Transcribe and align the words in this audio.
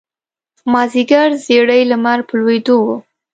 مازیګر 0.71 1.29
زیړی 1.45 1.81
لمر 1.91 2.19
په 2.27 2.33
لویېدو 2.39 2.77
و. 2.85 2.87